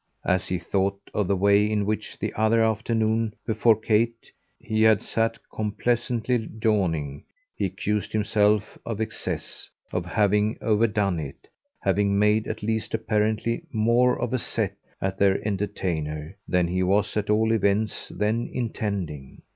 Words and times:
As 0.25 0.47
he 0.47 0.57
thought 0.57 0.99
of 1.13 1.27
the 1.27 1.35
way 1.35 1.63
in 1.69 1.85
which, 1.85 2.17
the 2.17 2.33
other 2.33 2.63
afternoon, 2.63 3.35
before 3.45 3.79
Kate, 3.79 4.31
he 4.59 4.81
had 4.81 4.99
sat 5.03 5.37
complacently 5.53 6.49
"jawing," 6.57 7.23
he 7.55 7.65
accused 7.65 8.11
himself 8.11 8.79
of 8.83 8.99
excess, 8.99 9.69
of 9.91 10.07
having 10.07 10.57
overdone 10.59 11.19
it, 11.19 11.47
having 11.81 12.17
made 12.17 12.47
at 12.47 12.63
least 12.63 12.95
apparently 12.95 13.61
more 13.71 14.19
of 14.19 14.33
a 14.33 14.39
"set" 14.39 14.73
at 14.99 15.19
their 15.19 15.39
entertainer 15.47 16.35
than 16.47 16.67
he 16.67 16.81
was 16.81 17.15
at 17.15 17.29
all 17.29 17.51
events 17.51 18.09
then 18.09 18.49
intending. 18.51 19.43